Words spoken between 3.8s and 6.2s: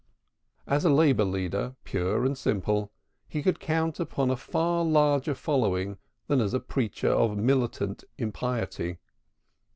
upon a far larger following